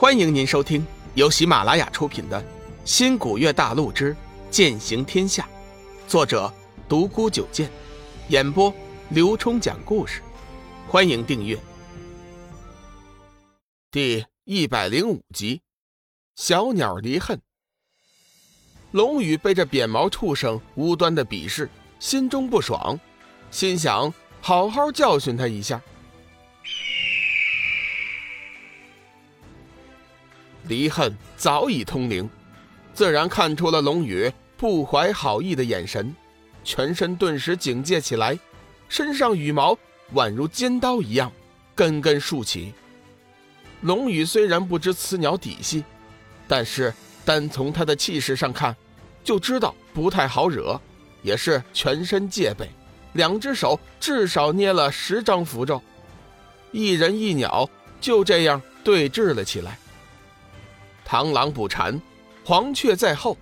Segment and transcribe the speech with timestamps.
[0.00, 2.40] 欢迎您收听由喜马拉雅出品的
[2.86, 4.16] 《新古月大陆之
[4.50, 5.46] 剑行天下》，
[6.10, 6.50] 作者
[6.88, 7.70] 独孤九剑，
[8.28, 8.72] 演播
[9.10, 10.22] 刘冲讲故事。
[10.88, 11.60] 欢迎订阅。
[13.90, 15.60] 第一百零五集，
[16.34, 17.38] 小鸟离恨。
[18.92, 22.98] 龙宇被这扁毛畜生无端的鄙视，心中不爽，
[23.50, 24.10] 心想
[24.40, 25.78] 好好教训他一下。
[30.70, 32.30] 离恨早已通灵，
[32.94, 36.14] 自然看出了龙宇不怀好意的眼神，
[36.62, 38.38] 全身顿时警戒起来，
[38.88, 39.76] 身上羽毛
[40.14, 41.30] 宛如尖刀一样，
[41.74, 42.72] 根根竖起。
[43.80, 45.82] 龙宇虽然不知此鸟底细，
[46.46, 46.94] 但是
[47.24, 48.76] 单从他的气势上看，
[49.24, 50.80] 就知道不太好惹，
[51.22, 52.70] 也是全身戒备，
[53.14, 55.82] 两只手至少捏了十张符咒，
[56.70, 57.68] 一人一鸟
[58.00, 59.76] 就这样对峙了起来。
[61.10, 62.00] 螳螂捕蝉，
[62.44, 63.36] 黄雀在后。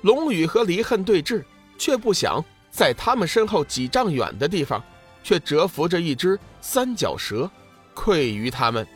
[0.00, 1.44] 龙宇和离恨对峙，
[1.76, 4.82] 却不想在他们身后几丈远的地方，
[5.22, 7.50] 却蛰伏着一只三角蛇，
[7.92, 8.86] 愧于他们。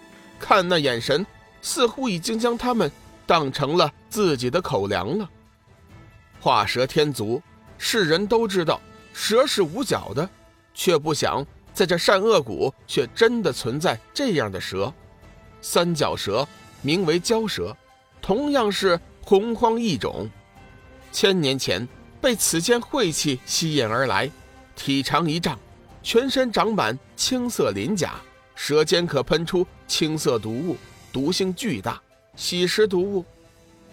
[0.41, 1.27] 看那眼神，
[1.61, 2.91] 似乎已经将他们
[3.27, 5.29] 当成了自己的口粮了。
[6.41, 7.43] 画蛇添足，
[7.77, 8.81] 世人都知道
[9.13, 10.27] 蛇是无脚的，
[10.73, 11.45] 却不想
[11.75, 14.91] 在这善恶谷却真的存在这样的蛇。
[15.61, 16.49] 三角蛇
[16.81, 17.77] 名为蛟蛇。
[18.25, 20.31] 同样是洪荒异种，
[21.13, 21.87] 千年前
[22.23, 24.31] 被此间晦气吸引而来，
[24.75, 25.59] 体长一丈，
[26.03, 28.15] 全身长满青色鳞甲，
[28.55, 30.79] 舌尖可喷出青色毒物，
[31.13, 32.01] 毒性巨大，
[32.35, 33.23] 吸食毒物。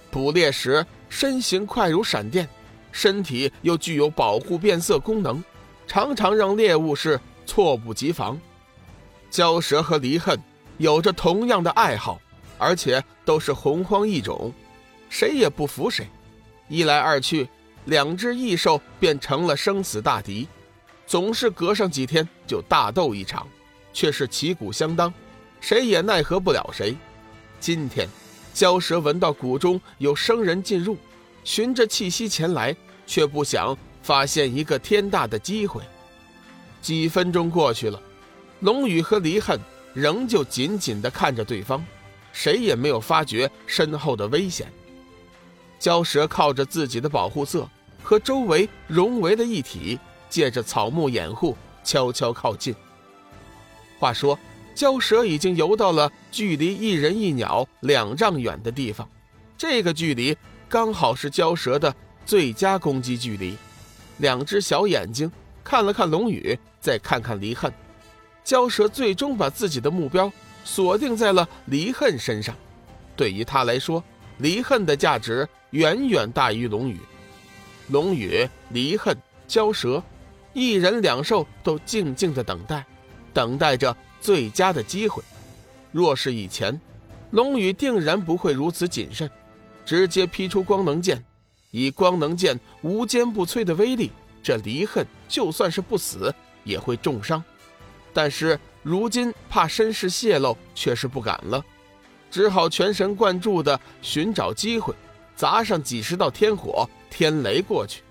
[0.10, 2.48] 捕猎时身形快如闪电，
[2.94, 5.44] 身体又具有保护变色功能，
[5.86, 8.40] 常常让猎物是措不及防。
[9.30, 10.40] 蛟蛇和离恨
[10.78, 12.22] 有着同样的爱好。
[12.62, 14.54] 而且都是洪荒异种，
[15.10, 16.08] 谁也不服谁。
[16.68, 17.50] 一来二去，
[17.86, 20.48] 两只异兽便成了生死大敌，
[21.08, 23.48] 总是隔上几天就大斗一场，
[23.92, 25.12] 却是旗鼓相当，
[25.60, 26.96] 谁也奈何不了谁。
[27.60, 28.08] 今天，
[28.54, 30.96] 蛟蛇闻到谷中有生人进入，
[31.44, 32.76] 循着气息前来，
[33.08, 35.82] 却不想发现一个天大的机会。
[36.80, 38.00] 几分钟过去了，
[38.60, 39.60] 龙宇和离恨
[39.96, 41.84] 仍旧紧紧地看着对方。
[42.32, 44.72] 谁也没有发觉身后的危险。
[45.80, 47.68] 蛟蛇靠着自己的保护色
[48.04, 50.00] 和周围融为了一体，
[50.30, 52.76] 借着草木掩护，悄悄靠近。
[54.00, 54.38] 话说，
[54.76, 59.08] 蛟蛇已经游到了距离一人一鸟两丈远的地方，
[59.58, 60.38] 这个距离
[60.70, 61.94] 刚好是蛟蛇的
[62.26, 63.56] 最佳攻击距离。
[64.18, 65.32] 两只小眼睛
[65.64, 67.74] 看了看龙宇，再看看离恨，
[68.46, 70.32] 蛟蛇最终把自己的目标。
[70.64, 72.56] 锁定在了离恨身上，
[73.16, 74.04] 对于他来说，
[74.38, 77.00] 离恨的价值远远大于龙宇。
[77.88, 79.18] 龙宇、离恨、
[79.48, 80.02] 蛟蛇，
[80.54, 82.86] 一人两兽都静静的等待，
[83.34, 85.22] 等待着最佳的机会。
[85.92, 86.80] 若是以前，
[87.32, 89.30] 龙宇定然不会如此谨慎，
[89.86, 91.22] 直接劈出光能剑。
[91.72, 94.12] 以光能剑无坚不摧的威力，
[94.44, 96.34] 这离恨就算是不死，
[96.64, 97.44] 也会重伤。
[98.14, 98.60] 但是。
[98.84, 101.64] 如今怕身世泄露，却是不敢了，
[102.32, 104.94] 只好全神贯注地寻找机会，
[105.36, 108.02] 砸上几十道天火、天雷过去。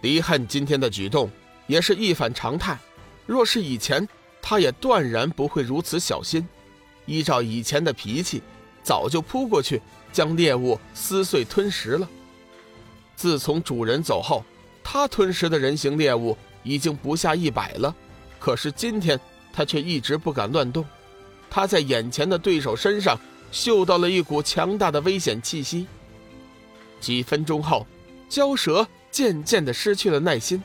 [0.00, 1.30] 离恨今天的举动
[1.66, 2.78] 也是一反常态，
[3.26, 4.08] 若是以前，
[4.40, 6.46] 他也断然不会如此小心。
[7.04, 8.42] 依照以前的脾气，
[8.82, 12.08] 早就扑过去将猎物撕碎吞食了。
[13.14, 14.42] 自从主人走后，
[14.82, 17.94] 他吞食的人形猎物已经不下一百了，
[18.38, 19.20] 可是今天。
[19.56, 20.84] 他却一直不敢乱动，
[21.48, 23.18] 他在眼前的对手身上
[23.50, 25.86] 嗅到了一股强大的危险气息。
[27.00, 27.86] 几分钟后，
[28.28, 30.62] 蛟蛇渐渐地失去了耐心，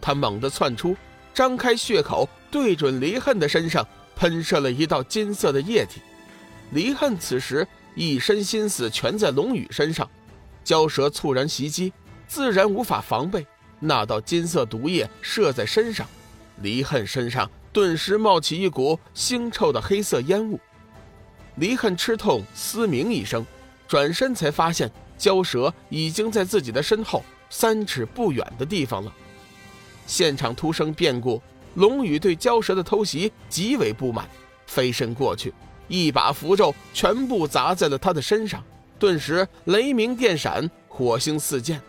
[0.00, 0.96] 他猛地窜出，
[1.32, 3.86] 张开血口，对准离恨的身上
[4.16, 6.00] 喷射了一道金色的液体。
[6.72, 7.64] 离恨此时
[7.94, 10.10] 一身心思全在龙宇身上，
[10.64, 11.92] 蛟蛇猝然袭击，
[12.26, 13.46] 自然无法防备，
[13.78, 16.04] 那道金色毒液射在身上，
[16.56, 17.48] 离恨身上。
[17.72, 20.60] 顿时冒起一股腥臭的黑色烟雾，
[21.56, 23.44] 离恨吃痛嘶鸣一声，
[23.88, 29.12] 转身才发现蛟蛇已经在自己的身后三尺不远的地方了。
[30.06, 31.40] 现场突生变故，
[31.76, 34.28] 龙宇对蛟蛇的偷袭极为不满，
[34.66, 35.54] 飞身过去，
[35.88, 38.62] 一把符咒全部砸在了他的身上，
[38.98, 41.80] 顿时雷鸣电闪，火星四溅。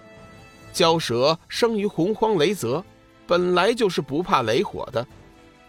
[0.73, 2.83] 蛟蛇生于洪荒雷泽，
[3.27, 5.05] 本来就是不怕雷火的。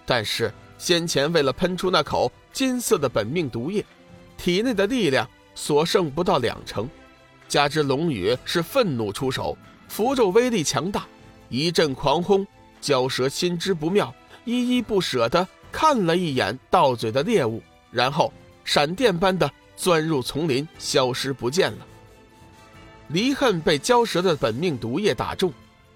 [0.07, 3.85] 但是先前为了喷出那口金色的本命毒液，
[4.37, 6.89] 体内的力量所剩不到两成，
[7.49, 9.57] 加之龙宇是愤怒出手，
[9.89, 11.07] 符咒威力强大，
[11.49, 12.47] 一阵狂轰，
[12.83, 14.15] 蛟蛇心知不妙，
[14.45, 18.33] 依依不舍地看了一眼到嘴的猎物，然后
[18.65, 21.87] 闪电般的钻入丛林，消失不见了。
[23.09, 25.53] 离恨被蛟蛇的本命毒液打中，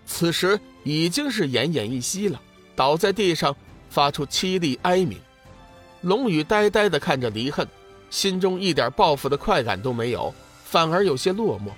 [0.06, 2.40] 此时已经是奄奄一息了，
[2.76, 3.56] 倒在地上，
[3.88, 5.18] 发出凄厉哀鸣。
[6.02, 7.66] 龙宇呆呆地看着离恨，
[8.10, 10.32] 心中一点报复的快感都没有，
[10.64, 11.70] 反而有些落寞。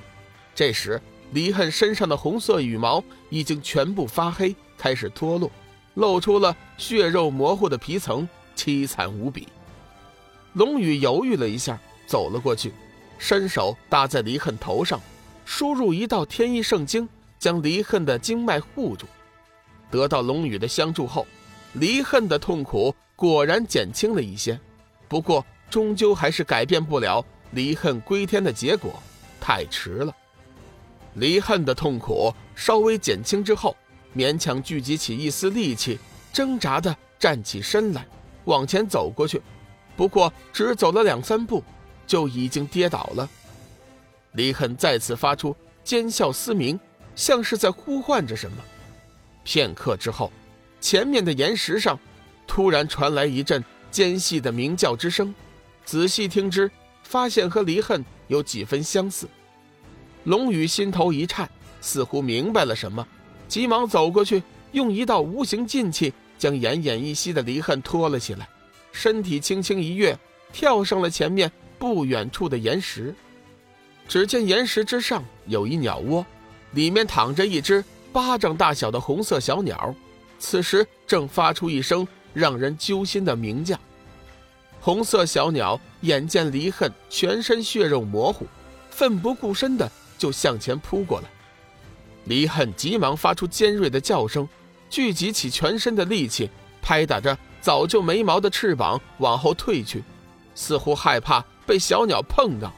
[0.54, 1.00] 这时，
[1.32, 5.50] 离恨身上的红色羽毛已经全部发黑，开始脱落，
[5.94, 9.48] 露出了血肉模糊的皮层，凄惨无比。
[10.54, 12.72] 龙宇犹豫了一下，走了过去，
[13.18, 15.00] 伸手搭在离恨头上。
[15.46, 17.08] 输入一道天意圣经，
[17.38, 19.06] 将离恨的经脉护住。
[19.90, 21.26] 得到龙宇的相助后，
[21.74, 24.58] 离恨的痛苦果然减轻了一些。
[25.08, 29.02] 不过，终究还是改变不了离恨归天的结果，
[29.40, 30.14] 太迟了。
[31.14, 33.76] 离恨的痛苦稍微减轻之后，
[34.14, 35.98] 勉强聚集起一丝力气，
[36.32, 38.06] 挣扎的站起身来，
[38.44, 39.42] 往前走过去。
[39.96, 41.62] 不过，只走了两三步，
[42.06, 43.28] 就已经跌倒了。
[44.32, 46.78] 离恨再次发出尖啸嘶鸣，
[47.16, 48.58] 像是在呼唤着什么。
[49.42, 50.30] 片刻之后，
[50.80, 51.98] 前面的岩石上
[52.46, 55.34] 突然传来一阵尖细的鸣叫之声。
[55.84, 56.70] 仔细听之，
[57.02, 59.28] 发现和离恨有几分相似。
[60.24, 61.48] 龙宇心头一颤，
[61.80, 63.06] 似乎明白了什么，
[63.48, 64.42] 急忙走过去，
[64.72, 68.48] 用一道无形劲气将奄奄一息的离恨拖了起来，
[68.92, 70.16] 身体轻轻一跃，
[70.52, 73.14] 跳上了前面不远处的岩石。
[74.06, 76.24] 只见岩石之上有一鸟窝，
[76.72, 79.94] 里面躺着一只巴掌大小的红色小鸟，
[80.40, 83.78] 此时正发出一声让人揪心的鸣叫。
[84.80, 88.46] 红色小鸟眼见离恨全身血肉模糊，
[88.90, 91.28] 奋不顾身的就向前扑过来。
[92.24, 94.48] 离恨急忙发出尖锐的叫声，
[94.88, 96.50] 聚集起全身的力气，
[96.80, 100.02] 拍打着早就没毛的翅膀往后退去，
[100.54, 102.72] 似乎害怕被小鸟碰到。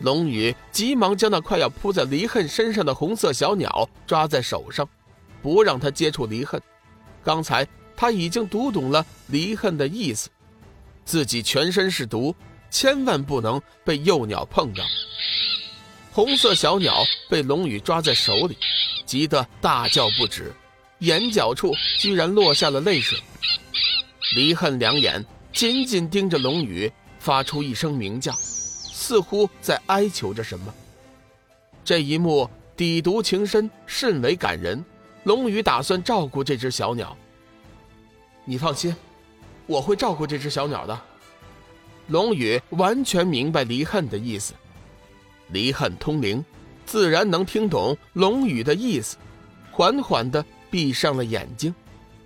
[0.00, 4.86] 龙宇急忙将那快要扑在离恨身上的红色小鸟抓在手上，
[5.42, 6.60] 不让他接触离恨。
[7.24, 7.66] 刚才
[7.96, 10.30] 他已经读懂了离恨的意思，
[11.04, 12.34] 自己全身是毒，
[12.70, 14.84] 千万不能被幼鸟碰到。
[16.12, 18.56] 红色小鸟被龙宇抓在手里，
[19.04, 20.52] 急得大叫不止，
[21.00, 23.18] 眼角处居然落下了泪水。
[24.34, 28.32] 离恨两眼紧紧盯着龙宇，发出一声鸣叫。
[28.32, 30.72] 似乎在哀求着什么。
[31.84, 34.82] 这一幕底毒情深，甚为感人。
[35.24, 37.16] 龙宇打算照顾这只小鸟。
[38.44, 38.94] 你放心，
[39.66, 41.00] 我会照顾这只小鸟的。
[42.08, 44.52] 龙宇完全明白离恨的意思，
[45.48, 46.44] 离恨通灵，
[46.84, 49.16] 自然能听懂龙宇的意思。
[49.70, 51.74] 缓缓地闭上了眼睛，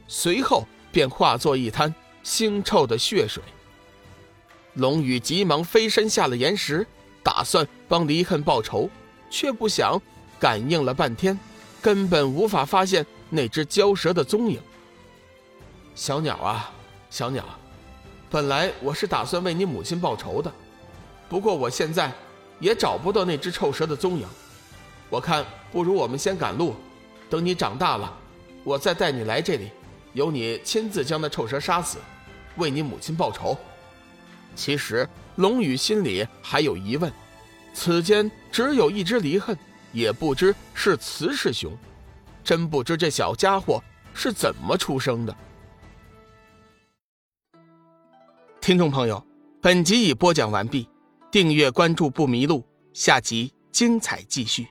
[0.09, 1.95] 随后便化作一滩
[2.25, 3.43] 腥臭的血水。
[4.75, 6.87] 龙宇急忙飞身下了岩石，
[7.23, 8.89] 打算帮离恨报仇，
[9.31, 10.01] 却不想
[10.41, 11.39] 感应了半天，
[11.81, 14.61] 根本无法发现那只蛟蛇的踪影。
[15.95, 16.71] 小鸟啊，
[17.11, 17.45] 小鸟，
[18.29, 20.53] 本来我是打算为你母亲报仇的，
[21.29, 22.13] 不过我现在
[22.61, 24.27] 也找不到那只臭蛇的踪影。
[25.09, 26.75] 我看不如我们先赶路，
[27.31, 28.13] 等你长大了，
[28.65, 29.71] 我再带你来这里，
[30.13, 31.99] 由你亲自将那臭蛇杀死，
[32.57, 33.57] 为你母亲报仇。
[34.55, 37.13] 其实龙宇心里还有疑问，
[37.73, 39.57] 此间只有一只离恨，
[39.97, 41.75] 也不知是雌是雄，
[42.45, 45.35] 真不知这小家伙是怎么出生的。
[48.61, 49.27] 听众朋友，
[49.63, 50.87] 本集已播讲完毕，
[51.31, 52.63] 订阅关注不迷路，
[52.93, 54.69] 下集精彩继续。